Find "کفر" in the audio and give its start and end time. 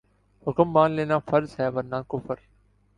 2.09-2.35